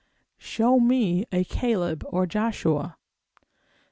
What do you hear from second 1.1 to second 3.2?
a Caleb or a Joshua!